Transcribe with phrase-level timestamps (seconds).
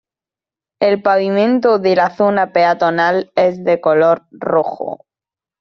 [0.79, 5.05] El pavimento de la zona peatonal es de color rojo.